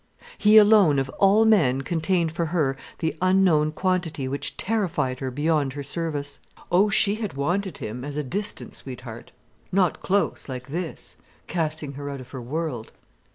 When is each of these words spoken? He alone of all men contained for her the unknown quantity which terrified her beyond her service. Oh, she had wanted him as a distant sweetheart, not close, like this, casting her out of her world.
He 0.35 0.57
alone 0.57 0.97
of 0.97 1.09
all 1.19 1.45
men 1.45 1.81
contained 1.81 2.31
for 2.31 2.47
her 2.47 2.75
the 2.97 3.15
unknown 3.21 3.71
quantity 3.71 4.27
which 4.27 4.57
terrified 4.57 5.19
her 5.19 5.29
beyond 5.29 5.73
her 5.73 5.83
service. 5.83 6.39
Oh, 6.71 6.89
she 6.89 7.13
had 7.21 7.33
wanted 7.33 7.77
him 7.77 8.03
as 8.03 8.17
a 8.17 8.23
distant 8.23 8.73
sweetheart, 8.75 9.31
not 9.71 10.01
close, 10.01 10.49
like 10.49 10.69
this, 10.69 11.17
casting 11.45 11.91
her 11.91 12.09
out 12.09 12.19
of 12.19 12.31
her 12.31 12.41
world. 12.41 12.91